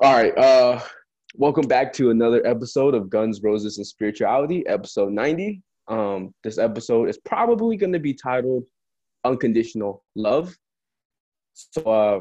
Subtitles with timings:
[0.00, 0.36] All right.
[0.38, 0.80] Uh,
[1.34, 5.60] welcome back to another episode of Guns, Roses, and Spirituality, episode 90.
[5.86, 8.64] Um, this episode is probably going to be titled
[9.24, 10.56] Unconditional Love.
[11.52, 12.20] So, uh,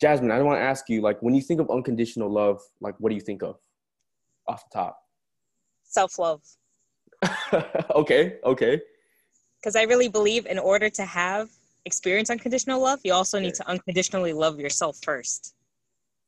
[0.00, 3.10] Jasmine, I want to ask you, like, when you think of unconditional love, like, what
[3.10, 3.60] do you think of
[4.48, 4.98] off the top?
[5.84, 6.42] Self love.
[7.94, 8.80] okay, okay.
[9.60, 11.48] Because I really believe in order to have
[11.84, 15.54] experience unconditional love, you also need to unconditionally love yourself first.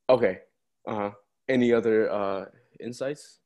[0.08, 0.38] Okay.
[0.86, 1.10] Uh.
[1.48, 2.46] Any other uh,
[2.80, 3.38] insights?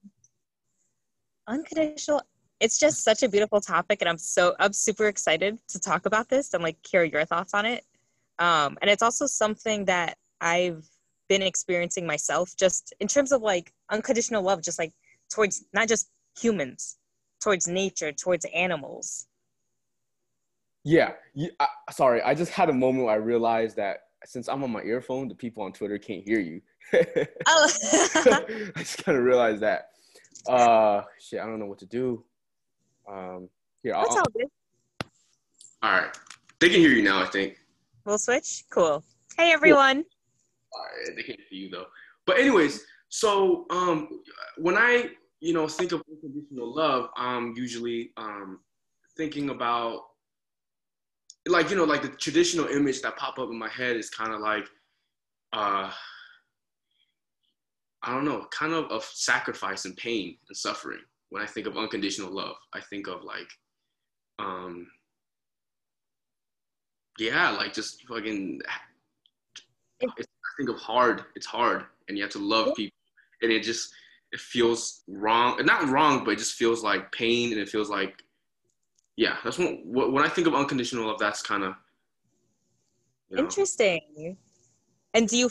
[1.47, 2.23] Unconditional.
[2.59, 6.31] It's just such a beautiful topic, and I'm so I'm super excited to talk about
[6.31, 7.85] this and like hear your thoughts on it.
[8.39, 10.89] Um, and it's also something that I've
[11.29, 14.93] been experiencing myself, just in terms of like unconditional love, just like
[15.29, 16.97] towards not just humans,
[17.43, 19.27] towards nature, towards animals.
[20.85, 21.13] Yeah.
[21.35, 24.71] You, I, sorry, I just had a moment where I realized that since I'm on
[24.71, 26.61] my earphone, the people on Twitter can't hear you.
[26.95, 26.99] oh.
[27.47, 29.91] I just kind of realized that.
[30.49, 32.25] Uh, shit, I don't know what to do.
[33.11, 33.49] Um,
[33.83, 34.07] here, I'll.
[34.07, 34.47] all good.
[35.83, 36.17] All right,
[36.61, 37.23] they can hear you now.
[37.23, 37.57] I think.
[38.05, 38.65] We'll switch.
[38.71, 39.03] Cool.
[39.37, 40.03] Hey everyone.
[40.03, 40.05] Cool.
[40.75, 41.87] All right, they can't see you though.
[42.27, 44.21] But anyways, so um,
[44.59, 48.61] when I you know think of unconditional love, I'm usually um
[49.17, 50.03] thinking about
[51.47, 54.33] like you know like the traditional image that pop up in my head is kind
[54.33, 54.67] of like
[55.53, 55.91] uh
[58.03, 61.77] i don't know kind of of sacrifice and pain and suffering when i think of
[61.77, 62.57] unconditional love.
[62.75, 63.49] I think of like
[64.39, 64.87] um
[67.19, 68.61] yeah like just fucking
[70.03, 70.07] i
[70.57, 72.97] think of hard it's hard and you have to love people
[73.43, 73.93] and it just
[74.33, 78.23] it feels wrong not wrong but it just feels like pain and it feels like
[79.21, 81.75] yeah, that's when when I think of unconditional love, that's kind of
[83.29, 84.39] you know, interesting.
[85.13, 85.51] And do you?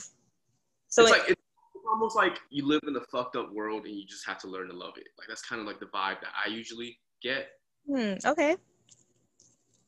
[0.87, 1.41] So it's it, like it's
[1.87, 4.69] almost like you live in a fucked up world and you just have to learn
[4.69, 5.09] to love it.
[5.19, 7.49] Like that's kind of like the vibe that I usually get.
[7.87, 8.55] Hmm, okay.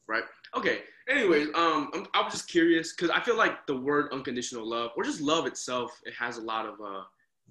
[0.08, 0.26] Right.
[0.56, 0.82] Okay.
[1.10, 4.92] Anyways, um, I'm, I was just curious because I feel like the word unconditional love
[4.96, 7.02] or just love itself, it has a lot of uh,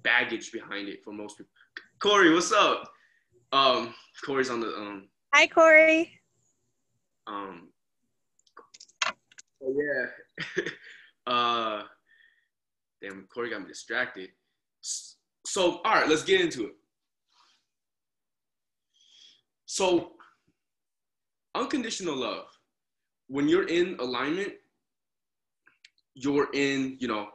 [0.01, 1.51] baggage behind it for most people.
[1.99, 2.89] Corey, what's up?
[3.51, 3.93] Um,
[4.25, 5.09] Corey's on the um.
[5.33, 6.20] Hi, Corey.
[7.27, 7.69] Um,
[9.61, 10.63] yeah.
[11.27, 11.83] uh,
[13.01, 14.29] damn, Corey got me distracted.
[14.81, 16.75] So, all right, let's get into it.
[19.65, 20.13] So,
[21.55, 22.45] unconditional love.
[23.27, 24.53] When you're in alignment,
[26.15, 27.29] you're in, you know,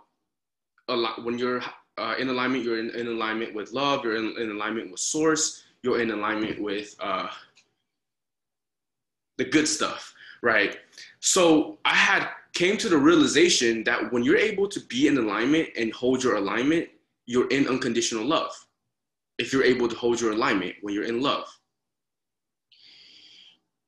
[0.89, 1.25] a lot.
[1.25, 1.63] When you're
[1.99, 4.05] uh, in alignment, you're in, in, alignment with love.
[4.05, 5.65] You're in, in, alignment with source.
[5.83, 7.29] You're in alignment with uh,
[9.37, 10.79] the good stuff, right?
[11.21, 15.69] So I had came to the realization that when you're able to be in alignment
[15.77, 16.89] and hold your alignment,
[17.27, 18.53] you're in unconditional love.
[19.39, 21.47] If you're able to hold your alignment when you're in love.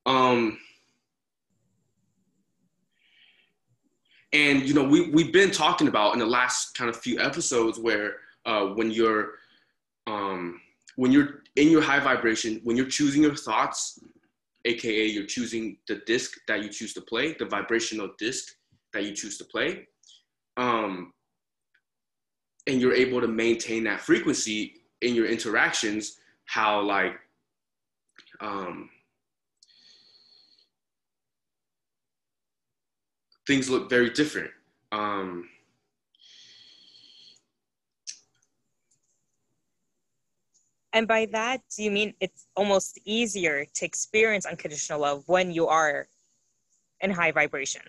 [0.04, 0.58] Um,
[4.32, 7.78] and you know we, we've been talking about in the last kind of few episodes
[7.78, 8.16] where
[8.46, 9.34] uh, when you're
[10.06, 10.60] um,
[10.96, 14.00] when you're in your high vibration when you're choosing your thoughts
[14.68, 18.54] aka you're choosing the disc that you choose to play, the vibrational disc
[18.92, 19.86] that you choose to play.
[20.56, 21.12] Um,
[22.66, 27.14] and you're able to maintain that frequency in your interactions, how like
[28.40, 28.90] um,
[33.46, 34.50] things look very different.
[34.92, 35.48] Um,
[40.92, 45.66] And by that, do you mean it's almost easier to experience unconditional love when you
[45.68, 46.08] are
[47.00, 47.82] in high vibration?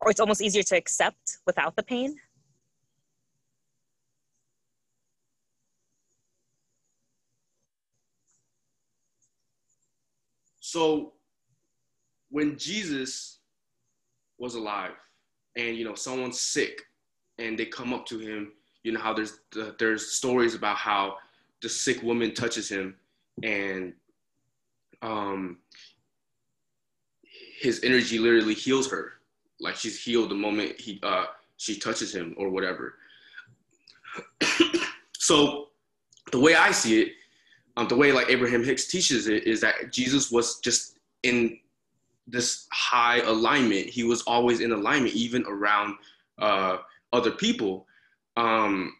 [0.00, 2.16] Or it's almost easier to accept without the pain?
[10.60, 11.14] So
[12.30, 13.40] when Jesus
[14.38, 14.92] was alive
[15.56, 16.82] and you know someone's sick
[17.38, 18.52] and they come up to him,
[18.84, 21.16] you know how there's uh, there's stories about how
[21.62, 22.96] the sick woman touches him
[23.42, 23.92] and
[25.02, 25.58] um
[27.60, 29.12] his energy literally heals her.
[29.60, 31.26] Like she's healed the moment he uh
[31.56, 32.94] she touches him or whatever.
[35.22, 35.68] So
[36.32, 37.12] the way i see it
[37.76, 41.58] um the way like abraham hicks teaches it is that jesus was just in
[42.30, 43.86] this high alignment.
[43.86, 45.96] He was always in alignment even around
[46.38, 46.78] uh
[47.12, 47.86] other people
[48.36, 48.94] um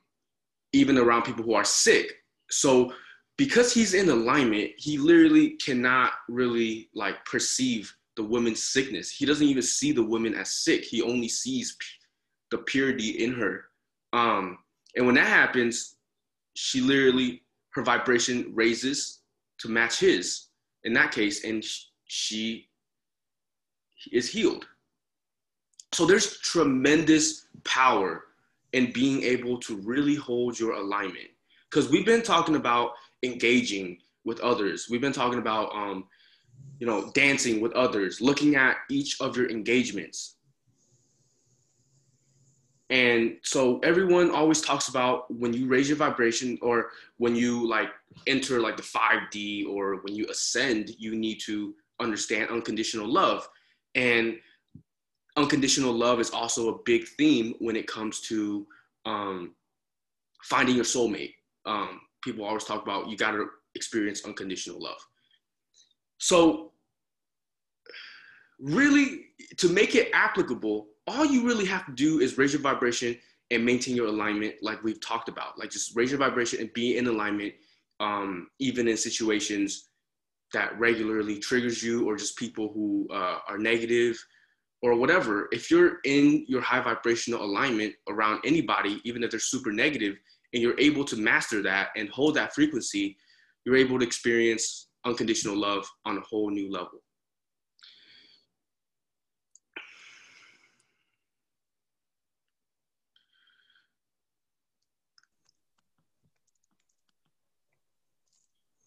[0.72, 2.19] even around people who are sick
[2.50, 2.92] so
[3.36, 9.10] because he's in alignment, he literally cannot really like perceive the woman's sickness.
[9.10, 10.84] He doesn't even see the woman as sick.
[10.84, 11.76] He only sees
[12.50, 13.64] the purity in her.
[14.12, 14.58] Um,
[14.96, 15.96] And when that happens,
[16.54, 19.20] she literally her vibration raises
[19.60, 20.48] to match his
[20.84, 21.64] in that case, and
[22.06, 22.68] she
[24.10, 24.66] is healed.
[25.92, 28.24] So there's tremendous power
[28.72, 31.28] in being able to really hold your alignment.
[31.70, 34.88] Because we've been talking about engaging with others.
[34.90, 36.06] We've been talking about, um,
[36.78, 40.36] you know, dancing with others, looking at each of your engagements.
[42.90, 47.90] And so everyone always talks about when you raise your vibration or when you like
[48.26, 53.48] enter like the 5D or when you ascend, you need to understand unconditional love.
[53.94, 54.38] And
[55.36, 58.66] unconditional love is also a big theme when it comes to
[59.06, 59.54] um,
[60.42, 61.34] finding your soulmate.
[61.66, 64.98] Um, people always talk about you got to experience unconditional love.
[66.18, 66.72] So,
[68.58, 69.26] really,
[69.56, 73.16] to make it applicable, all you really have to do is raise your vibration
[73.50, 75.58] and maintain your alignment, like we've talked about.
[75.58, 77.54] Like just raise your vibration and be in alignment,
[77.98, 79.88] um, even in situations
[80.52, 84.22] that regularly triggers you, or just people who uh, are negative,
[84.82, 85.48] or whatever.
[85.52, 90.16] If you're in your high vibrational alignment around anybody, even if they're super negative,
[90.52, 93.16] and you're able to master that and hold that frequency,
[93.64, 97.02] you're able to experience unconditional love on a whole new level.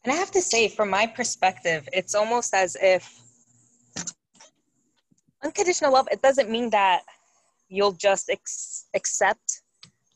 [0.03, 3.21] And I have to say, from my perspective, it's almost as if
[5.43, 7.03] unconditional love, it doesn't mean that
[7.69, 9.62] you'll just ex- accept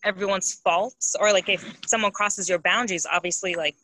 [0.04, 3.76] everyone's faults or like if someone crosses your boundaries, obviously, like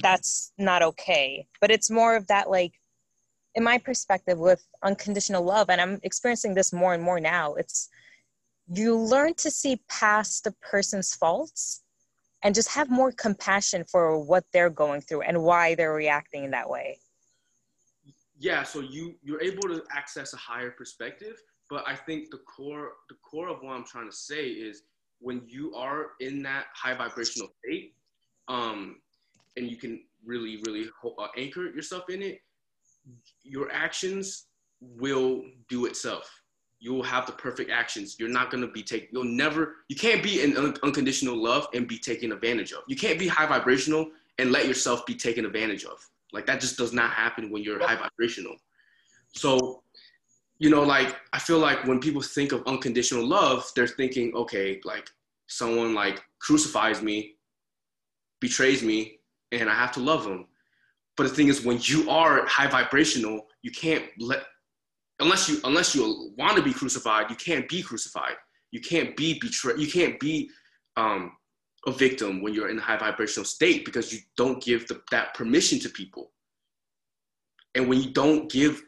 [0.00, 1.46] that's not okay.
[1.60, 2.72] But it's more of that, like,
[3.54, 7.88] in my perspective, with unconditional love, and I'm experiencing this more and more now, it's
[8.72, 11.82] you learn to see past the person's faults
[12.42, 16.50] and just have more compassion for what they're going through and why they're reacting in
[16.52, 16.98] that way
[18.38, 21.36] yeah so you you're able to access a higher perspective
[21.68, 24.82] but i think the core the core of what i'm trying to say is
[25.22, 27.94] when you are in that high vibrational state
[28.48, 28.96] um
[29.56, 30.88] and you can really really
[31.18, 32.38] uh, anchor yourself in it
[33.42, 34.46] your actions
[34.80, 36.42] will do itself
[36.82, 38.16] you will have the perfect actions.
[38.18, 39.08] You're not gonna be taken.
[39.12, 39.76] You'll never.
[39.88, 42.80] You can't be in un- unconditional love and be taken advantage of.
[42.88, 46.04] You can't be high vibrational and let yourself be taken advantage of.
[46.32, 48.56] Like that just does not happen when you're high vibrational.
[49.32, 49.81] So,
[50.62, 54.80] you know, like I feel like when people think of unconditional love, they're thinking, okay,
[54.84, 55.10] like
[55.48, 57.34] someone like crucifies me,
[58.40, 59.18] betrays me,
[59.50, 60.46] and I have to love them.
[61.16, 64.44] But the thing is, when you are high vibrational, you can't let
[65.18, 68.36] unless you unless you want to be crucified, you can't be crucified.
[68.70, 69.80] You can't be betrayed.
[69.80, 70.48] You can't be
[70.96, 71.32] um,
[71.88, 75.34] a victim when you're in a high vibrational state because you don't give the, that
[75.34, 76.30] permission to people.
[77.74, 78.80] And when you don't give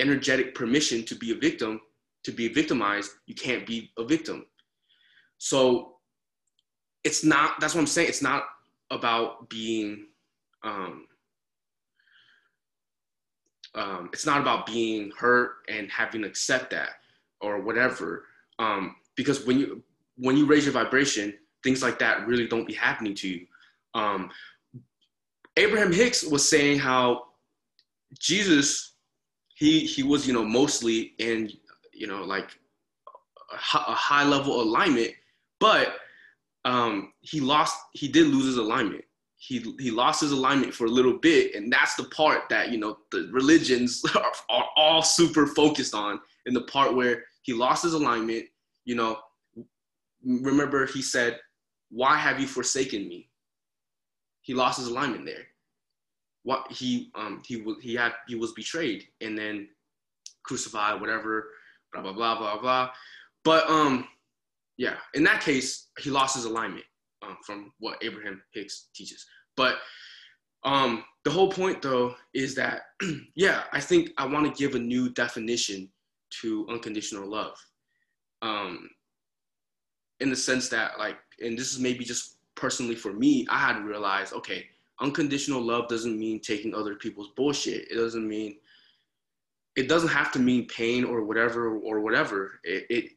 [0.00, 1.80] energetic permission to be a victim,
[2.24, 4.46] to be victimized, you can't be a victim.
[5.38, 5.96] So
[7.04, 7.60] it's not.
[7.60, 8.08] That's what I'm saying.
[8.08, 8.44] It's not
[8.90, 10.06] about being
[10.62, 11.06] um,
[13.74, 16.90] um, it's not about being hurt and having to accept that
[17.40, 18.24] or whatever.
[18.58, 19.82] Um, because when you
[20.16, 23.46] when you raise your vibration, things like that really don't be happening to you.
[23.94, 24.30] Um,
[25.56, 27.24] Abraham Hicks was saying how
[28.18, 28.93] Jesus,
[29.54, 31.50] he he was you know mostly in
[31.92, 32.50] you know like
[33.52, 35.12] a, high level alignment,
[35.60, 35.96] but
[36.64, 39.04] um, he lost he did lose his alignment
[39.46, 42.78] he he lost his alignment for a little bit, and that's the part that you
[42.78, 46.18] know the religions are, are all super focused on.
[46.46, 48.46] In the part where he lost his alignment,
[48.86, 49.18] you know,
[50.24, 51.38] remember he said,
[51.90, 53.28] "Why have you forsaken me?"
[54.40, 55.46] He lost his alignment there.
[56.44, 59.68] What he um he was he had he was betrayed and then
[60.44, 61.50] crucified, whatever,
[61.92, 62.90] blah blah blah blah blah.
[63.44, 64.06] But um,
[64.76, 66.84] yeah, in that case, he lost his alignment
[67.22, 69.24] um, from what Abraham Hicks teaches.
[69.56, 69.76] But
[70.64, 72.82] um, the whole point, though, is that
[73.34, 75.88] yeah, I think I want to give a new definition
[76.42, 77.56] to unconditional love,
[78.42, 78.88] um,
[80.20, 83.78] in the sense that like, and this is maybe just personally for me, I had
[83.78, 84.66] to realize, okay,
[85.00, 87.90] unconditional love doesn't mean taking other people's bullshit.
[87.90, 88.56] It doesn't mean
[89.76, 92.60] it doesn't have to mean pain or whatever or whatever.
[92.62, 93.10] It, it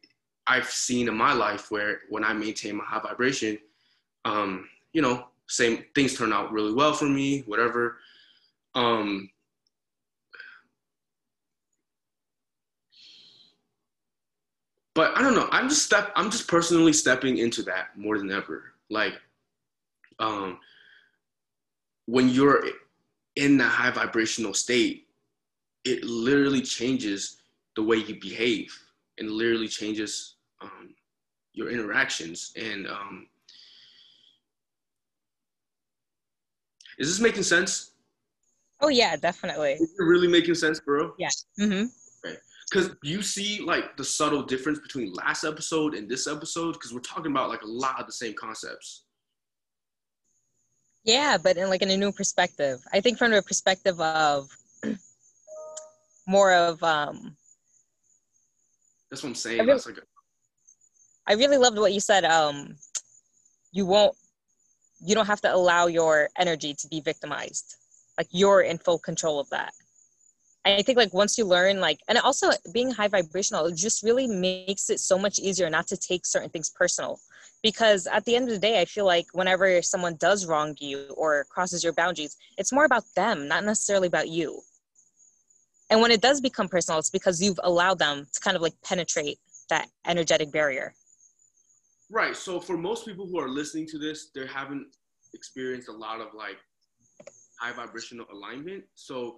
[0.48, 3.60] I've seen in my life where when I maintain my high vibration,
[4.26, 7.98] um, you know, same things turn out really well for me, whatever.
[8.76, 9.30] Um,
[14.96, 15.50] but I don't know.
[15.52, 16.12] I'm just step.
[16.16, 18.74] I'm just personally stepping into that more than ever.
[18.90, 19.14] Like,
[20.20, 20.60] um,
[22.08, 22.66] when you're
[23.36, 25.08] in that high vibrational state,
[25.86, 27.38] it literally changes
[27.76, 28.76] the way you behave
[29.20, 30.96] and literally changes um,
[31.54, 32.54] your interactions.
[32.56, 33.28] And um,
[36.98, 37.92] is this making sense?
[38.82, 39.74] Oh yeah, definitely.
[39.74, 41.14] Is it really making sense, bro?
[41.18, 41.30] Yeah.
[41.60, 41.86] Mm-hmm.
[42.26, 42.38] Okay.
[42.70, 47.00] Because you see like the subtle difference between last episode and this episode, because we're
[47.00, 49.04] talking about like a lot of the same concepts.
[51.08, 52.82] Yeah, but in like in a new perspective.
[52.92, 54.50] I think from the perspective of
[56.28, 57.38] more of um
[59.10, 59.62] That's what I'm saying.
[59.62, 60.02] I really, That's like a,
[61.26, 62.26] I really loved what you said.
[62.26, 62.76] Um
[63.72, 64.18] you won't
[65.00, 67.78] you don't have to allow your energy to be victimized.
[68.18, 69.72] Like you're in full control of that.
[70.66, 74.04] And I think like once you learn like and also being high vibrational it just
[74.04, 77.22] really makes it so much easier not to take certain things personal
[77.70, 80.98] because at the end of the day i feel like whenever someone does wrong you
[81.22, 84.50] or crosses your boundaries it's more about them not necessarily about you
[85.90, 88.76] and when it does become personal it's because you've allowed them to kind of like
[88.90, 90.94] penetrate that energetic barrier
[92.10, 92.36] right.
[92.36, 94.88] So for most people who are listening to this, they haven't
[95.34, 96.58] experienced a lot of like
[97.60, 98.84] high vibrational alignment.
[98.96, 99.38] So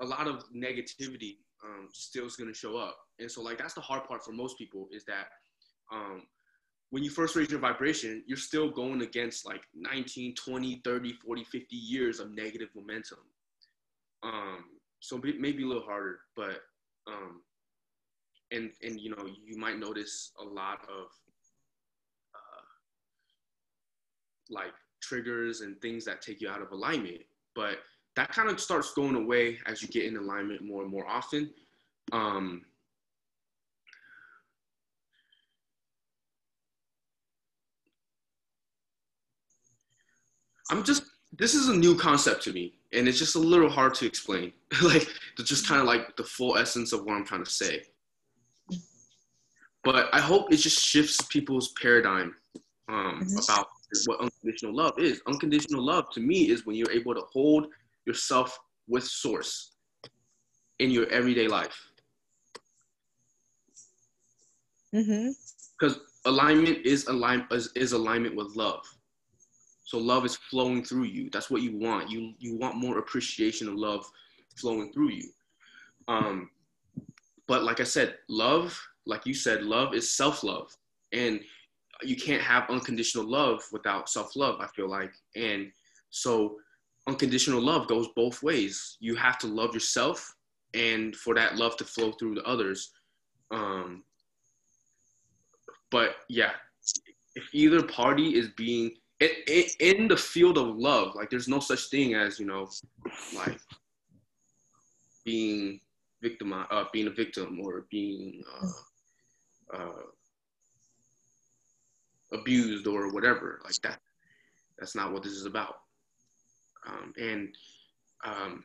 [0.00, 2.96] a lot of negativity um, still is going to show up.
[3.18, 5.26] And so like that's the hard part for most people is that
[5.92, 6.22] um,
[6.94, 11.42] when you first raise your vibration, you're still going against like 19, 20, 30, 40,
[11.42, 13.18] 50 years of negative momentum.
[14.22, 14.66] Um,
[15.00, 16.62] so it may be a little harder, but
[17.08, 17.42] um,
[18.52, 21.06] and and you know you might notice a lot of
[22.32, 22.62] uh,
[24.48, 24.72] like
[25.02, 27.22] triggers and things that take you out of alignment,
[27.56, 27.78] but
[28.14, 31.50] that kind of starts going away as you get in alignment more and more often.
[32.12, 32.62] Um,
[40.70, 41.04] I'm just
[41.36, 44.52] this is a new concept to me, and it's just a little hard to explain.
[44.82, 45.06] like
[45.38, 47.82] just kind of like the full essence of what I'm trying to say.
[49.82, 52.34] But I hope it just shifts people's paradigm
[52.88, 53.44] um, Mhm.
[53.44, 53.68] about
[54.06, 55.20] what unconditional love is.
[55.26, 57.66] Unconditional love to me is when you're able to hold
[58.06, 59.72] yourself with source
[60.78, 61.76] in your everyday life.
[64.94, 65.30] mm-hmm.
[65.78, 68.86] because alignment is align is, is alignment with love
[69.94, 71.30] so love is flowing through you.
[71.30, 72.10] That's what you want.
[72.10, 74.04] You you want more appreciation of love
[74.56, 75.28] flowing through you.
[76.08, 76.50] Um
[77.46, 80.76] but like i said love like you said love is self-love.
[81.12, 81.40] And
[82.02, 85.12] you can't have unconditional love without self-love i feel like.
[85.36, 85.70] And
[86.10, 86.56] so
[87.06, 88.96] unconditional love goes both ways.
[88.98, 90.34] You have to love yourself
[90.74, 92.90] and for that love to flow through to others.
[93.52, 94.02] Um
[95.92, 96.50] but yeah,
[97.36, 101.60] if either party is being in, in, in the field of love, like there's no
[101.60, 102.68] such thing as you know,
[103.34, 103.58] like
[105.24, 105.80] being
[106.22, 110.02] victim, uh, being a victim or being uh, uh,
[112.32, 114.00] abused or whatever like that.
[114.78, 115.76] That's not what this is about.
[116.86, 117.54] Um, and
[118.24, 118.64] um,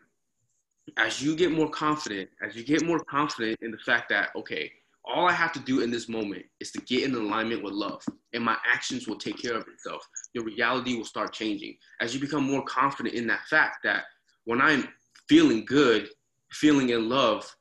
[0.98, 4.72] as you get more confident, as you get more confident in the fact that okay,
[5.06, 8.04] all I have to do in this moment is to get in alignment with love,
[8.34, 10.08] and my actions will take care of itself.
[10.34, 14.04] Your reality will start changing as you become more confident in that fact that
[14.46, 14.88] when I'm
[15.28, 16.10] feeling good,
[16.52, 17.56] feeling in love,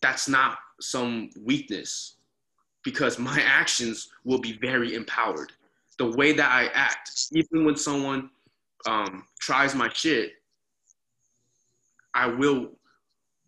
[0.00, 2.16] that's not some weakness
[2.84, 5.52] because my actions will be very empowered.
[5.98, 8.30] The way that I act, even when someone
[8.86, 10.32] um, tries my shit,
[12.14, 12.70] I will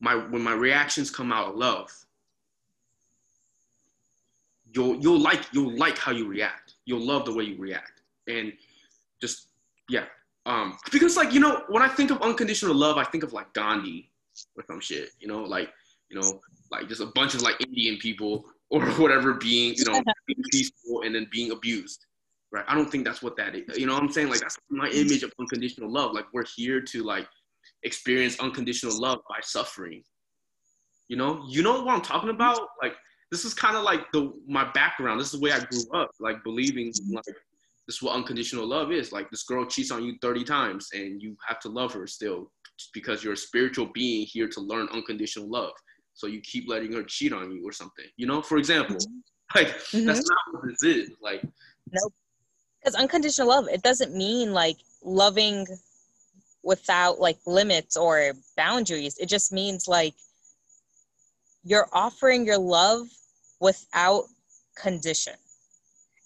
[0.00, 1.92] my when my reactions come out of love,
[4.72, 6.74] you'll you'll like you'll like how you react.
[6.84, 8.52] You'll love the way you react, and
[9.20, 9.48] just
[9.88, 10.04] yeah.
[10.46, 13.52] Um, because like you know, when I think of unconditional love, I think of like
[13.52, 14.10] Gandhi
[14.56, 15.10] or some shit.
[15.20, 15.70] You know, like
[16.10, 16.40] you know,
[16.70, 21.02] like just a bunch of like Indian people or whatever being you know being peaceful
[21.02, 22.06] and then being abused.
[22.50, 22.64] Right?
[22.66, 23.76] I don't think that's what that is.
[23.76, 24.30] You know what I'm saying?
[24.30, 26.14] Like that's my image of unconditional love.
[26.14, 27.28] Like we're here to like
[27.82, 30.02] experience unconditional love by suffering.
[31.08, 32.68] You know, you know what I'm talking about?
[32.82, 32.94] Like
[33.30, 35.20] this is kind of like the my background.
[35.20, 37.24] This is the way I grew up, like believing like
[37.86, 39.12] this is what unconditional love is.
[39.12, 42.50] Like this girl cheats on you 30 times and you have to love her still
[42.92, 45.72] because you're a spiritual being here to learn unconditional love.
[46.14, 48.04] So you keep letting her cheat on you or something.
[48.16, 48.98] You know, for example,
[49.54, 50.06] like Mhm.
[50.06, 51.10] that's not what this is.
[51.22, 51.42] Like
[52.80, 55.66] because unconditional love it doesn't mean like loving
[56.62, 60.14] without like limits or boundaries it just means like
[61.64, 63.06] you're offering your love
[63.60, 64.24] without
[64.76, 65.34] condition.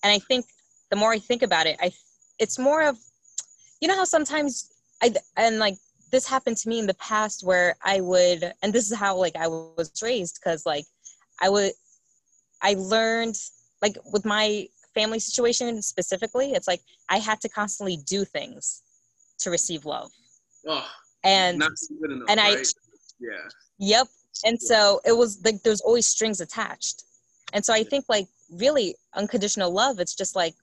[0.02, 0.46] And I think
[0.90, 1.92] the more I think about it, I
[2.38, 2.98] it's more of
[3.80, 4.72] you know how sometimes
[5.02, 5.76] I and like
[6.10, 9.36] this happened to me in the past where I would and this is how like
[9.36, 10.84] I was raised cuz like
[11.40, 11.72] I would
[12.62, 13.36] I learned
[13.80, 18.82] like with my family situation specifically, it's like I had to constantly do things
[19.38, 20.12] to receive love.
[20.66, 20.86] Oh,
[21.24, 21.70] and enough,
[22.28, 22.56] and I
[23.20, 23.30] yeah.
[23.78, 24.08] Yep.
[24.44, 27.04] And so it was like there's always strings attached.
[27.52, 30.54] And so I think like really unconditional love, it's just like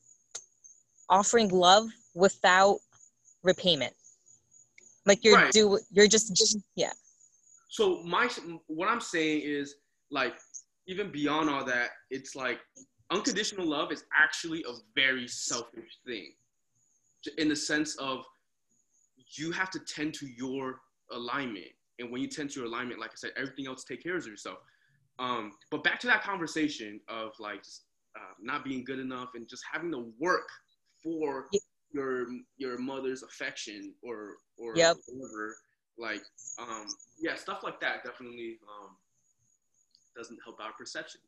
[1.09, 2.79] offering love without
[3.43, 3.93] repayment.
[5.05, 5.51] Like you're Right.
[5.51, 6.91] do you're just yeah.
[7.69, 8.29] So my
[8.67, 9.75] what I'm saying is
[10.11, 10.35] like
[10.87, 12.59] even beyond all that, it's like
[13.11, 16.33] unconditional love is actually a very selfish thing,
[17.37, 18.23] in the sense of
[19.37, 20.79] you have to tend to your
[21.11, 21.67] alignment,
[21.99, 24.25] and when you tend to your alignment, like I said, everything else take care of
[24.25, 24.57] yourself.
[25.19, 27.83] Um, but back to that conversation of like just
[28.15, 30.47] uh, not being good enough and just having to work
[31.03, 31.59] for Ye-
[31.91, 34.97] your your mother's affection or or Yep.
[35.07, 35.57] whatever
[35.97, 36.21] like
[36.59, 36.85] um
[37.19, 38.95] yeah stuff like that definitely um
[40.15, 41.21] doesn't help our perception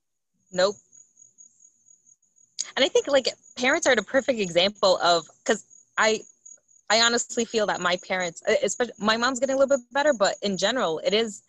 [0.52, 0.76] Nope.
[2.76, 3.28] And I think like
[3.58, 5.66] parents are the perfect example of because
[5.98, 6.22] I
[6.92, 10.36] I honestly feel that my parents, especially my mom's getting a little bit better, but
[10.42, 11.42] in general, it is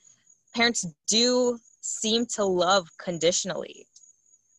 [0.54, 3.86] parents do seem to love conditionally.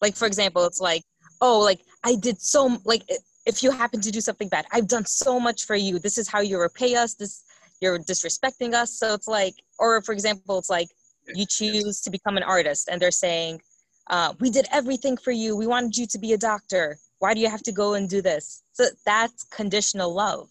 [0.02, 1.04] Like for example, it's like,
[1.40, 3.04] oh, like I did so like
[3.46, 6.00] if you happen to do something bad, I've done so much for you.
[6.00, 7.14] This is how you repay us.
[7.14, 7.44] This
[7.80, 8.92] you're disrespecting us.
[9.00, 10.90] So it's like, or for example, it's like
[11.34, 13.62] you choose to become an artist, and they're saying,
[14.10, 15.56] uh, we did everything for you.
[15.56, 16.98] We wanted you to be a doctor.
[17.20, 18.64] Why do you have to go and do this?
[18.74, 20.50] So that's conditional love.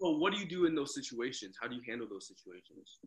[0.00, 2.98] Well what do you do in those situations how do you handle those situations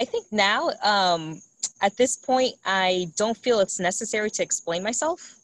[0.00, 1.40] I think now, um,
[1.80, 5.36] at this point, I don't feel it's necessary to explain myself.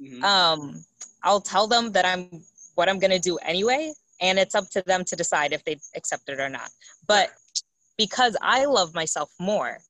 [0.00, 0.22] Mhm.
[0.22, 0.84] Um,
[1.22, 5.04] I'll tell them that I'm what I'm gonna do anyway, and it's up to them
[5.06, 6.70] to decide if they accept it or not.
[7.06, 7.32] But
[7.96, 9.82] because I love myself more,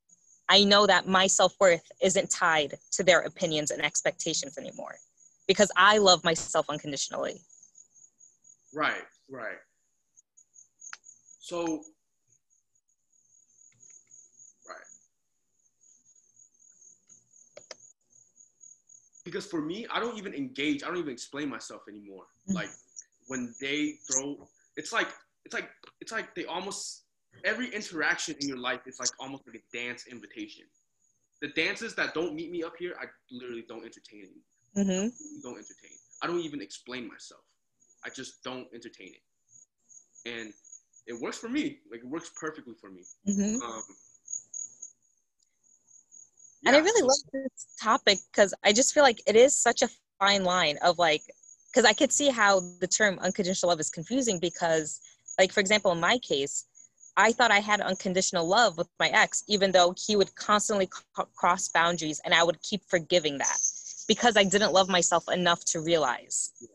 [0.49, 4.99] I know that my self worth isn't tied to their opinions and expectations anymore.
[5.49, 7.40] Because I love myself unconditionally.
[8.73, 9.59] right right
[11.53, 11.85] so
[14.69, 14.88] right
[19.25, 22.55] because for me i don't even engage i don't even explain myself anymore Mhm.
[22.55, 22.71] like
[23.27, 25.09] when they throw it's like
[25.45, 25.69] it's like
[26.01, 27.03] it's like they almost
[27.45, 30.65] every interaction in your life is like almost like a dance invitation
[31.43, 34.29] the dances that don't meet me up here i literally don't entertain
[34.77, 35.09] Mm-hmm.
[35.43, 35.99] don't entertain.
[36.23, 37.43] I don't even explain myself.
[38.07, 40.31] I just don't entertain it.
[40.31, 40.55] And
[41.07, 41.81] it works for me.
[41.91, 43.03] Like it works perfectly for me.
[43.29, 43.62] Mm-hmm.
[43.62, 43.83] Um,
[46.65, 49.88] and I really love this topic because I just feel like it is such a
[50.21, 51.23] fine line of like,
[51.73, 55.01] because I could see how the term unconditional love is confusing because,
[55.38, 56.67] like, for example, in my case,
[57.17, 61.25] I thought I had unconditional love with my ex, even though he would constantly c-
[61.35, 63.59] cross boundaries and I would keep forgiving that
[64.07, 66.69] because I didn't love myself enough to realize Yeah.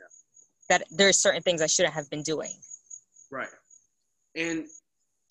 [0.69, 2.53] that are certain things I shouldn't have been doing.
[4.37, 4.65] And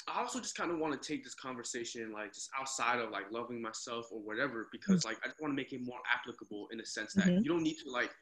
[0.09, 3.31] I also just kind of want to take this conversation like just outside of like
[3.31, 6.79] loving myself or whatever because like I just want to make it more applicable in
[6.79, 7.45] the sense that Mhm.
[7.45, 8.15] you don't need to like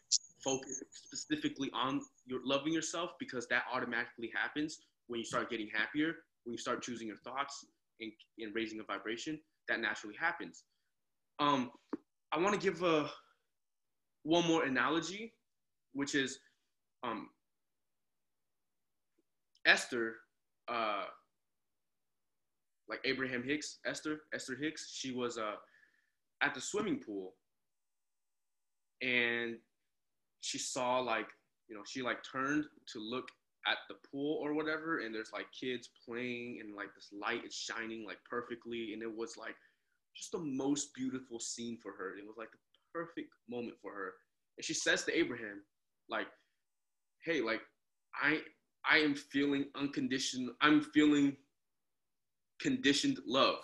[0.43, 6.15] focus specifically on your loving yourself because that automatically happens when you start getting happier,
[6.45, 7.67] when you start choosing your thoughts
[8.01, 10.65] and, and raising a vibration, that naturally happens.
[11.39, 11.71] Um,
[12.33, 13.11] I want to give a
[14.23, 15.35] one more analogy,
[15.93, 16.39] which is
[17.03, 17.31] um,
[19.67, 20.17] Esther,
[20.69, 21.05] uh,
[22.89, 25.57] like Abraham Hicks, Esther, Esther Hicks, she was uh,
[26.43, 27.35] at the swimming pool
[29.03, 29.57] and
[30.41, 31.29] she saw like,
[31.69, 33.29] you know, she like turned to look
[33.67, 37.55] at the pool or whatever, and there's like kids playing and like this light is
[37.55, 39.57] shining like perfectly, and it was like
[40.15, 42.17] just the most beautiful scene for her.
[42.19, 42.59] It was like the
[42.93, 44.13] perfect moment for her.
[44.59, 45.63] And she says to Abraham,
[46.09, 46.27] like,
[47.25, 47.63] hey, like,
[48.15, 48.41] I
[48.91, 51.37] I am feeling unconditioned, I'm feeling
[52.61, 53.59] conditioned love.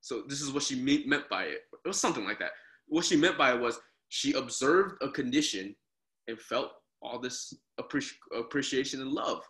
[0.00, 1.62] So this is what she me- meant by it.
[1.84, 2.52] It was something like that.
[2.86, 3.78] What she meant by it was
[4.08, 5.74] she observed a condition
[6.28, 6.70] and felt
[7.02, 9.42] all this appreci- appreciation and love.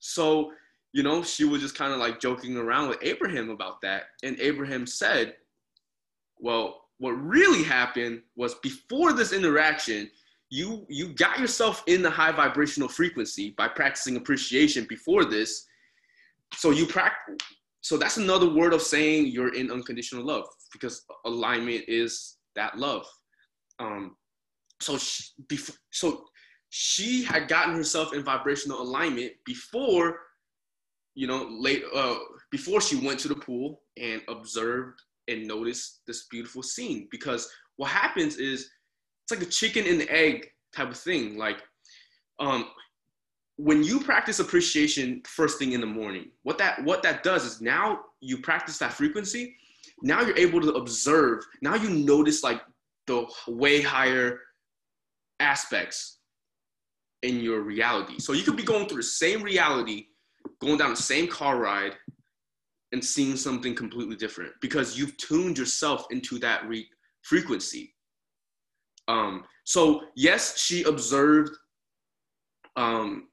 [0.00, 0.52] So,
[0.92, 4.04] you know, she was just kind of like joking around with Abraham about that.
[4.22, 5.36] And Abraham said,
[6.38, 10.10] well, what really happened was before this interaction,
[10.52, 15.64] you you got yourself in the high vibrational frequency by practicing appreciation before this.
[16.54, 17.36] So you practice
[17.80, 20.44] so that's another word of saying you're in unconditional love.
[20.72, 23.06] because alignment is that love.
[23.78, 24.16] Um,
[24.80, 26.24] so she, before, so
[26.70, 30.18] she had gotten herself in vibrational alignment before,
[31.14, 32.16] you know, late uh,
[32.50, 37.08] before she went to the pool and observed and noticed this beautiful scene.
[37.10, 38.70] Because what happens is
[39.22, 41.36] it's like a chicken and egg type of thing.
[41.36, 41.62] Like,
[42.38, 42.66] um,
[43.56, 47.60] when you practice appreciation first thing in the morning, what that what that does is
[47.60, 49.56] now you practice that frequency.
[50.02, 51.44] Now you're able to observe.
[51.60, 52.60] Now you notice like
[53.06, 54.40] the way higher
[55.38, 56.18] aspects
[57.22, 58.18] in your reality.
[58.18, 60.06] So you could be going through the same reality,
[60.60, 61.94] going down the same car ride,
[62.92, 66.88] and seeing something completely different because you've tuned yourself into that re-
[67.22, 67.91] frequency.
[69.08, 71.50] Um, so yes, she observed,
[72.76, 73.28] um,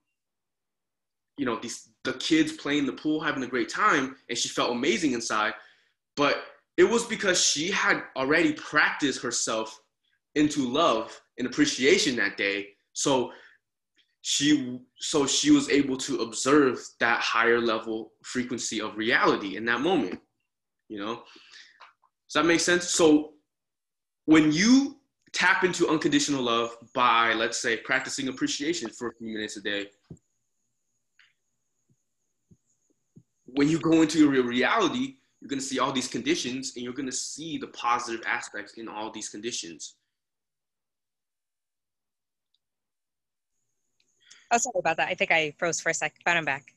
[1.38, 4.72] you know, these the kids playing the pool, having a great time, and she felt
[4.72, 5.54] amazing inside.
[6.16, 6.44] But
[6.78, 9.80] it was because she had already practiced herself
[10.36, 12.70] into love and appreciation that day.
[12.94, 13.32] So
[14.22, 19.82] she so she was able to observe that higher level frequency of reality in that
[19.82, 20.20] moment.
[20.88, 21.16] You know?
[21.16, 22.90] Does that make sense?
[22.90, 23.34] So
[24.26, 24.99] when you
[25.32, 29.88] tap into unconditional love by let's say practicing appreciation for a few minutes a day
[33.46, 36.94] when you go into your reality you're going to see all these conditions and you're
[36.94, 39.96] going to see the positive aspects in all these conditions
[44.52, 45.10] Oh, sorry about that.
[45.10, 46.74] I think I froze for a sec, but I'm back.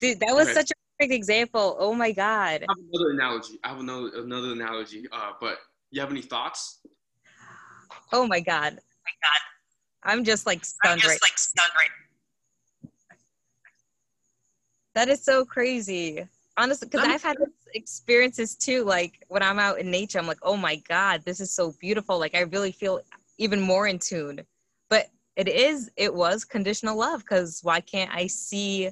[0.00, 0.54] Dude, that was okay.
[0.54, 1.76] such a perfect example.
[1.78, 2.64] Oh my god.
[2.66, 3.58] I have another analogy.
[3.62, 5.06] I have another another analogy.
[5.12, 5.58] Uh, but
[5.90, 6.80] you have any thoughts?
[8.12, 8.74] Oh my god.
[8.74, 9.40] Oh my god.
[10.02, 11.22] I'm just like stunned I'm just right.
[11.22, 11.90] like stunned right.
[14.94, 16.26] That is so crazy.
[16.56, 17.36] Honestly, because I've had
[17.74, 18.84] experiences too.
[18.84, 22.18] Like when I'm out in nature, I'm like, oh my god, this is so beautiful.
[22.18, 23.00] Like I really feel
[23.38, 24.40] even more in tune.
[24.88, 28.90] But it is it was conditional love because why can't i see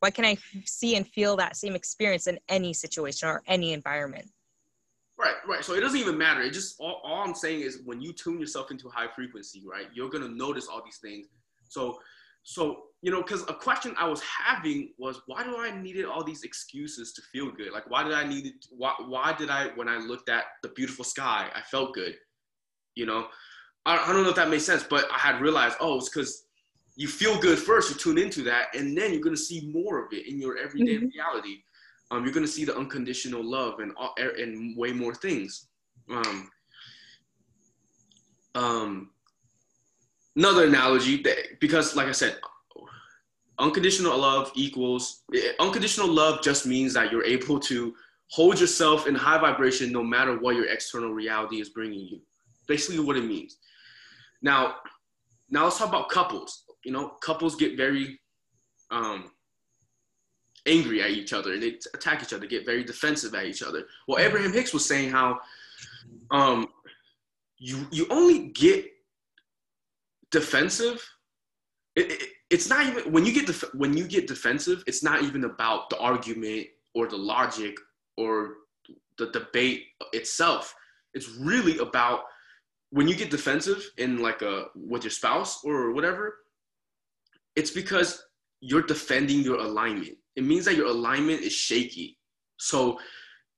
[0.00, 4.30] why can i see and feel that same experience in any situation or any environment
[5.18, 5.64] right right.
[5.64, 6.40] So it doesn't even matter.
[6.42, 9.86] It just all, all i'm saying is when you tune yourself into high frequency right
[9.92, 11.26] you're going to notice all these things.
[11.68, 11.98] So
[12.44, 16.24] so you know because a question i was having was why do i needed all
[16.24, 17.72] these excuses to feel good?
[17.72, 20.68] Like why did i need it why, why did i when i looked at the
[20.68, 22.16] beautiful sky i felt good?
[22.94, 23.28] You know?
[23.86, 26.44] I, I don't know if that makes sense, but I had realized, oh, it's because
[26.96, 30.12] you feel good first, you tune into that, and then you're gonna see more of
[30.12, 31.06] it in your everyday mm-hmm.
[31.06, 31.62] reality.
[32.10, 35.68] Um, you're gonna see the unconditional love and and way more things.
[36.10, 36.50] Um,
[38.54, 39.10] um,
[40.36, 42.38] another analogy that because, like I said,
[43.58, 45.22] unconditional love equals
[45.58, 47.94] unconditional love just means that you're able to
[48.30, 52.20] hold yourself in high vibration no matter what your external reality is bringing you.
[52.66, 53.58] Basically, what it means.
[54.42, 54.76] Now,
[55.50, 56.64] now let's talk about couples.
[56.84, 58.20] You know, couples get very
[58.90, 59.30] um,
[60.66, 63.84] angry at each other and they attack each other, get very defensive at each other.
[64.06, 65.40] Well, Abraham Hicks was saying how
[66.30, 66.68] um,
[67.58, 68.86] you you only get
[70.30, 71.06] defensive.
[71.96, 74.84] It, it, it's not even when you get def- when you get defensive.
[74.86, 77.76] It's not even about the argument or the logic
[78.16, 78.54] or
[79.18, 80.74] the debate itself.
[81.14, 82.20] It's really about
[82.90, 86.38] when you get defensive in like a with your spouse or whatever,
[87.56, 88.22] it's because
[88.60, 90.16] you're defending your alignment.
[90.38, 92.16] It means that your alignment is shaky.
[92.58, 93.00] So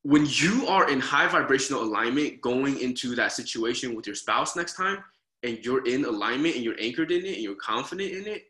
[0.03, 4.77] when you are in high vibrational alignment going into that situation with your spouse next
[4.77, 5.05] time
[5.43, 8.45] and you're in alignment and you're anchored in it and you're confident in it,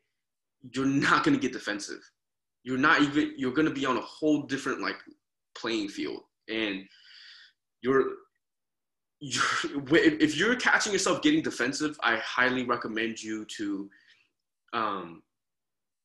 [0.73, 2.09] you're not going to get defensive.
[2.63, 4.99] You're not even you're going to be on a whole different like
[5.57, 6.85] playing field and
[7.83, 8.05] you're
[9.19, 9.43] you're,
[9.93, 13.91] if you're catching yourself getting defensive, I highly recommend you to
[14.73, 15.23] um,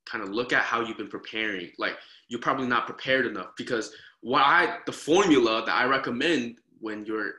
[0.06, 1.72] kind of look at how you've been preparing.
[1.78, 7.06] Like you're probably not prepared enough because what I the formula that I recommend when
[7.06, 7.34] your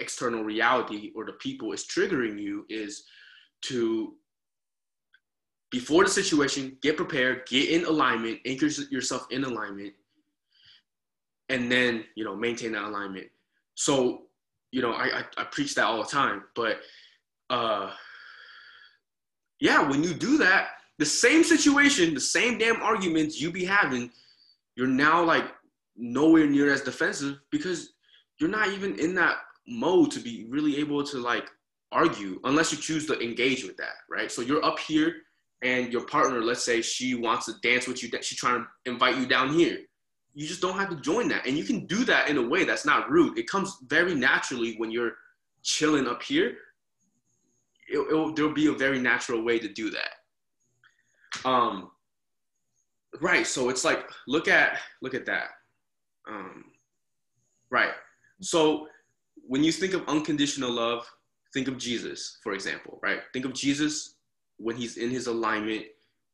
[0.00, 3.04] external reality or the people is triggering you is
[3.62, 4.14] to
[5.70, 9.94] before the situation get prepared get in alignment anchor yourself in alignment
[11.48, 13.26] and then you know maintain that alignment
[13.74, 14.26] so
[14.76, 16.42] you know, I, I, I preach that all the time.
[16.54, 16.80] But
[17.48, 17.92] uh,
[19.60, 24.10] yeah, when you do that, the same situation, the same damn arguments you be having,
[24.76, 25.44] you're now like
[25.96, 27.94] nowhere near as defensive because
[28.38, 31.48] you're not even in that mode to be really able to like
[31.92, 34.30] argue unless you choose to engage with that, right?
[34.30, 35.14] So you're up here
[35.62, 38.90] and your partner, let's say she wants to dance with you, that she's trying to
[38.90, 39.78] invite you down here.
[40.34, 41.46] you just don't have to join that.
[41.46, 43.38] And you can do that in a way that's not rude.
[43.38, 45.12] It comes very naturally when you're
[45.62, 46.58] chilling up here.
[47.88, 50.10] It, it, there'll be a very natural way to do that.
[51.44, 51.90] Um,
[53.20, 53.46] right.
[53.46, 55.48] So it's like, look at, look at that.
[56.28, 56.64] Um,
[57.70, 57.92] right.
[58.40, 58.88] So
[59.46, 61.06] when you think of unconditional love,
[61.52, 63.20] think of Jesus, for example, right?
[63.32, 64.16] Think of Jesus
[64.58, 65.86] when he's in his alignment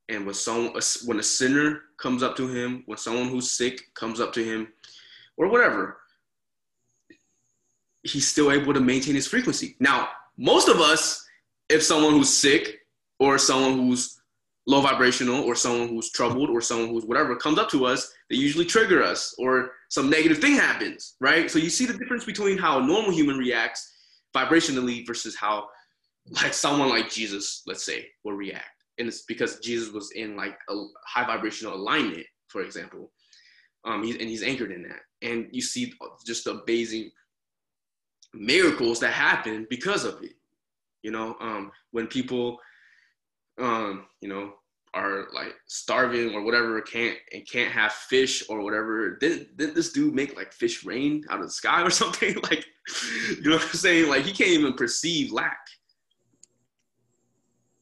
[0.09, 4.21] and when someone when a sinner comes up to him, when someone who's sick comes
[4.21, 4.69] up to him,
[5.37, 5.99] or whatever,
[8.03, 9.77] he's still able to maintain his frequency.
[9.81, 11.25] Now, most of us,
[11.69, 12.81] if someone who's sick
[13.19, 14.21] or someone who's
[14.67, 18.37] low vibrational or someone who's troubled or someone who's whatever comes up to us, they
[18.37, 21.51] usually trigger us or some negative thing happens, right?
[21.51, 23.93] So you see the difference between how a normal human reacts
[24.35, 25.67] vibrationally versus how
[26.43, 30.57] like someone like Jesus, let's say, will react and it's because Jesus was in like
[30.69, 30.75] a
[31.07, 33.11] high vibrational alignment, for example.
[33.85, 35.01] Um, and he's anchored in that.
[35.23, 35.93] And you see
[36.27, 37.11] just amazing
[38.35, 40.35] miracles that happen because of it.
[41.03, 42.59] You know, um, when people,
[43.59, 44.55] um, you know,
[44.95, 49.17] are like starving or whatever, can't and can't have fish or whatever.
[49.17, 52.37] Didn't, didn't this dude make like fish rain out of the sky or something?
[52.43, 52.65] like,
[53.31, 54.09] you know what I'm saying?
[54.09, 55.59] Like he can't even perceive lack.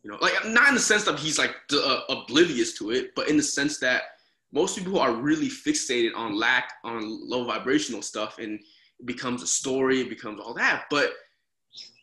[0.02, 3.28] You know, like not in the sense that he's like uh, oblivious to it, but
[3.28, 4.02] in the sense that
[4.52, 8.58] most people are really fixated on lack, on low vibrational stuff, and
[8.98, 10.84] it becomes a story, it becomes all that.
[10.90, 11.12] But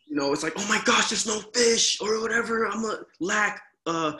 [0.08, 2.66] you know, it's like, oh my gosh, there's no fish or whatever.
[2.66, 3.62] I'm a lack.
[3.86, 4.12] Uh,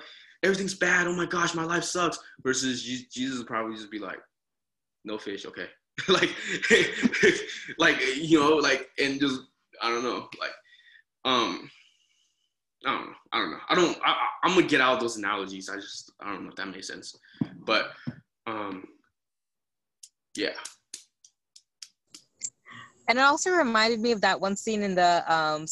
[0.42, 1.07] everything's bad.
[1.07, 2.18] Oh my gosh, my life sucks.
[2.42, 4.18] Versus Jesus probably just be like,
[5.05, 5.66] no fish, okay.
[6.09, 6.31] like,
[7.79, 9.40] like you know, like, and just
[9.83, 10.51] I don't know, like,
[11.24, 11.70] um
[12.87, 13.14] I don't know.
[13.33, 13.59] I don't know.
[13.68, 13.98] I don't.
[14.05, 15.68] I, am gonna get out of those analogies.
[15.68, 17.16] I just I don't know if that makes sense.
[17.64, 17.90] But
[18.46, 18.85] um,
[20.37, 20.51] yeah.
[23.09, 25.66] And it also reminded me of that one scene in the um,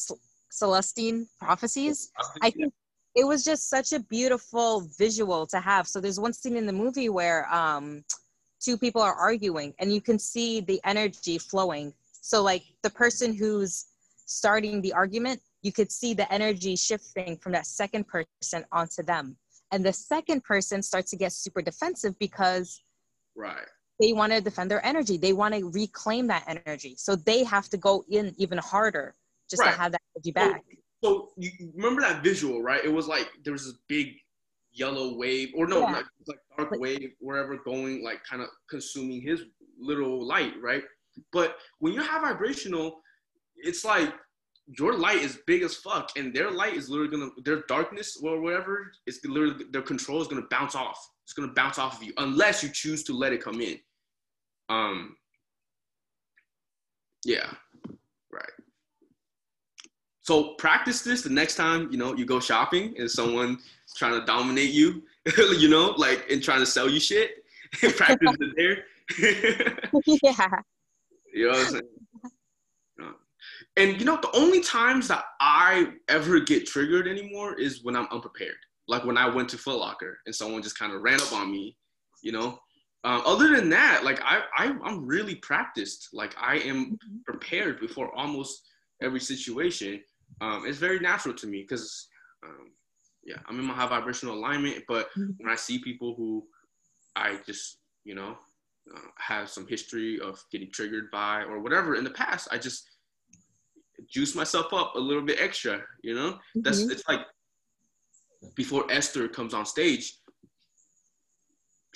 [0.51, 2.11] Celestine prophecies.
[2.43, 2.73] I think
[3.15, 5.87] it was just such a beautiful visual to have.
[5.87, 8.05] So there's one scene in the movie where um,
[8.61, 11.93] two people are arguing, and you can see the energy flowing.
[12.23, 13.87] So like the person who's
[14.27, 19.37] starting the argument you could see the energy shifting from that second person onto them.
[19.73, 22.81] And the second person starts to get super defensive because
[23.35, 23.67] right.
[24.01, 25.17] They want to defend their energy.
[25.17, 26.95] They want to reclaim that energy.
[26.99, 29.15] So they have to go in even harder
[29.51, 29.73] just right.
[29.73, 30.63] to have that energy back.
[31.03, 32.85] So, so, you remember that visual, right?
[32.85, 34.15] It was like there was this big
[34.73, 35.93] yellow wave, or no, yeah.
[35.93, 39.43] like, like dark wave, wherever going, like kind of consuming his
[39.79, 40.83] little light, right?
[41.33, 43.01] But when you have vibrational,
[43.57, 44.13] it's like
[44.79, 48.41] your light is big as fuck, and their light is literally gonna their darkness or
[48.41, 50.99] whatever is literally their control is gonna bounce off.
[51.25, 53.79] It's gonna bounce off of you unless you choose to let it come in.
[54.69, 55.17] Um.
[57.25, 57.51] Yeah.
[58.33, 58.45] Right.
[60.23, 63.59] So practice this the next time you know you go shopping and someone
[63.97, 65.03] trying to dominate you,
[65.59, 67.31] you know, like and trying to sell you shit.
[67.97, 68.85] practice it there.
[70.23, 70.49] yeah.
[71.33, 71.83] You know what I'm saying?
[73.77, 78.09] And you know, the only times that I ever get triggered anymore is when I'm
[78.11, 78.57] unprepared.
[78.89, 81.51] Like when I went to Foot Locker and someone just kind of ran up on
[81.51, 81.77] me,
[82.23, 82.59] you know.
[83.07, 86.09] Uh, other than that, like I, I, I'm really practiced.
[86.13, 87.19] Like I am mm-hmm.
[87.25, 88.63] prepared before almost
[89.01, 90.03] every situation.
[90.41, 92.09] Um, it's very natural to me because,
[92.45, 92.73] um,
[93.25, 94.83] yeah, I'm in my high vibrational alignment.
[94.89, 95.31] But mm-hmm.
[95.39, 96.49] when I see people who
[97.15, 98.37] I just, you know,
[98.93, 102.91] uh, have some history of getting triggered by or whatever in the past, I just
[104.11, 106.33] juice myself up a little bit extra, you know?
[106.33, 106.63] Mm-hmm.
[106.63, 107.21] That's it's like
[108.57, 110.19] before Esther comes on stage,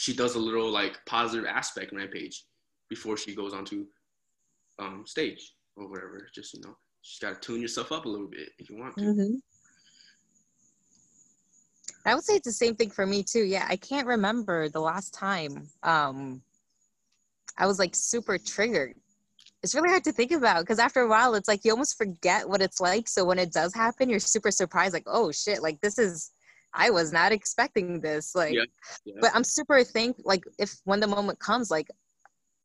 [0.01, 2.47] she does a little like positive aspect rampage
[2.89, 3.85] before she goes onto
[4.79, 6.27] um, stage or whatever.
[6.35, 9.05] Just you know, just gotta tune yourself up a little bit if you want to.
[9.05, 9.35] Mm-hmm.
[12.07, 13.45] I would say it's the same thing for me too.
[13.45, 16.41] Yeah, I can't remember the last time um,
[17.59, 18.95] I was like super triggered
[19.63, 22.49] it's really hard to think about because after a while it's like you almost forget
[22.49, 25.79] what it's like so when it does happen you're super surprised like oh shit like
[25.83, 26.31] this is
[26.75, 28.65] i was not expecting this like yeah,
[29.05, 29.15] yeah.
[29.21, 31.89] but i'm super thank like if when the moment comes like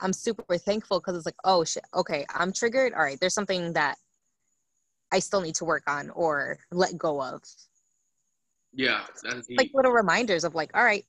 [0.02, 3.74] i'm super thankful because it's like oh shit okay i'm triggered all right there's something
[3.74, 3.98] that
[5.12, 7.42] i still need to work on or let go of
[8.74, 9.02] yeah
[9.58, 11.06] like little reminders of like all right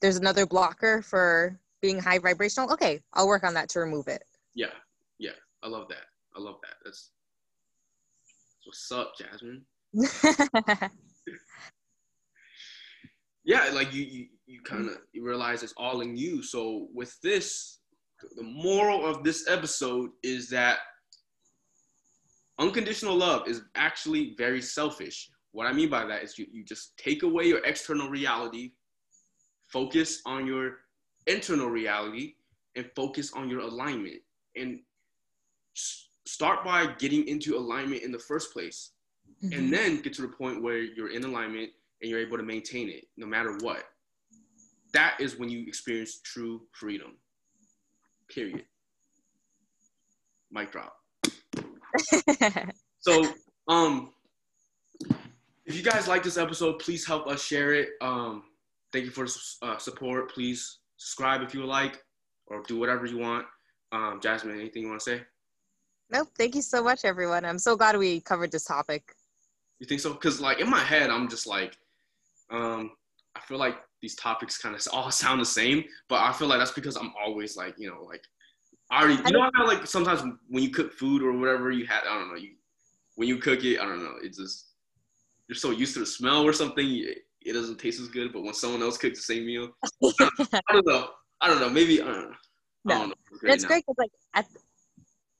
[0.00, 4.22] there's another blocker for being high vibrational okay i'll work on that to remove it
[4.54, 4.66] yeah
[5.18, 6.06] yeah, I love that.
[6.36, 6.76] I love that.
[6.84, 7.10] That's,
[8.64, 9.62] that's what's up, Jasmine.
[13.48, 16.42] yeah, like you you, you kind of realize it's all in you.
[16.42, 17.78] So with this,
[18.36, 20.80] the moral of this episode is that
[22.58, 25.30] unconditional love is actually very selfish.
[25.52, 28.72] What I mean by that is you, you just take away your external reality,
[29.72, 30.80] focus on your
[31.26, 32.34] internal reality,
[32.76, 34.20] and focus on your alignment.
[34.56, 34.80] And
[36.26, 38.90] start by getting into alignment in the first place.
[39.42, 39.58] Mm-hmm.
[39.58, 42.88] And then get to the point where you're in alignment and you're able to maintain
[42.88, 43.84] it no matter what.
[44.92, 47.16] That is when you experience true freedom.
[48.28, 48.64] Period.
[50.50, 50.94] Mic drop.
[53.00, 53.24] so,
[53.68, 54.12] um,
[55.66, 57.90] if you guys like this episode, please help us share it.
[58.00, 58.44] Um,
[58.92, 59.26] thank you for
[59.62, 60.32] uh, support.
[60.32, 62.02] Please subscribe if you would like,
[62.46, 63.46] or do whatever you want.
[63.92, 65.22] Um, Jasmine, anything you want to say?
[66.10, 66.28] Nope.
[66.38, 67.44] Thank you so much, everyone.
[67.44, 69.14] I'm so glad we covered this topic.
[69.78, 70.12] You think so?
[70.12, 71.76] Because like in my head, I'm just like,
[72.50, 72.92] um,
[73.36, 76.58] I feel like these topics kind of all sound the same, but I feel like
[76.58, 78.22] that's because I'm always like, you know, like
[78.90, 82.00] I already, you know how like sometimes when you cook food or whatever you had,
[82.08, 82.50] I don't know, you
[83.16, 84.66] when you cook it, I don't know, it just
[85.48, 88.32] you're so used to the smell or something, it doesn't taste as good.
[88.32, 89.70] But when someone else cooks the same meal,
[90.04, 92.36] I don't know, I don't know, maybe I don't know.
[92.84, 92.94] No.
[92.94, 93.14] I don't know.
[93.42, 94.46] It's great because like at,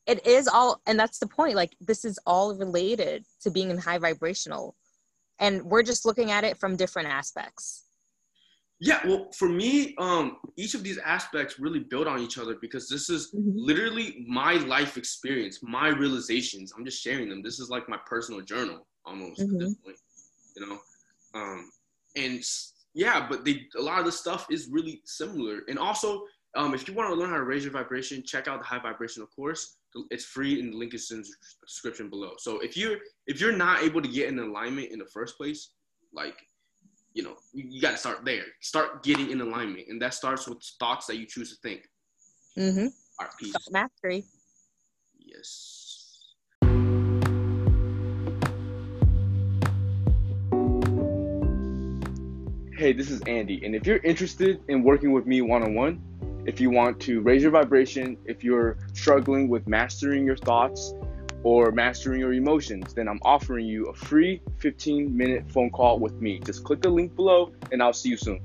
[0.07, 1.55] it is all, and that's the point.
[1.55, 4.75] Like this is all related to being in high vibrational,
[5.39, 7.85] and we're just looking at it from different aspects.
[8.81, 12.89] Yeah, well, for me, um, each of these aspects really build on each other because
[12.89, 13.51] this is mm-hmm.
[13.55, 16.73] literally my life experience, my realizations.
[16.77, 17.43] I'm just sharing them.
[17.43, 19.55] This is like my personal journal almost mm-hmm.
[19.55, 19.85] at this mm-hmm.
[19.85, 19.99] point,
[20.57, 20.79] you know.
[21.35, 21.71] Um,
[22.17, 22.41] and
[22.95, 25.63] yeah, but they a lot of the stuff is really similar.
[25.69, 26.23] And also,
[26.57, 28.79] um, if you want to learn how to raise your vibration, check out the high
[28.79, 29.77] vibrational course.
[30.11, 31.29] It's free, and the link is in the
[31.67, 32.33] description below.
[32.39, 35.71] So if you're if you're not able to get in alignment in the first place,
[36.13, 36.37] like
[37.15, 38.45] you know, you, you got to start there.
[38.61, 41.83] Start getting in alignment, and that starts with thoughts that you choose to think.
[42.57, 42.87] Mm-hmm.
[42.87, 43.55] All right, peace.
[43.71, 44.25] Mastery.
[45.19, 45.85] Yes.
[52.77, 56.08] Hey, this is Andy, and if you're interested in working with me one on one,
[56.49, 60.95] if you want to raise your vibration, if you're struggling with mastering your thoughts
[61.43, 66.15] or mastering your emotions, then I'm offering you a free 15 minute phone call with
[66.23, 66.41] me.
[66.41, 68.41] Just click the link below and I'll see you soon.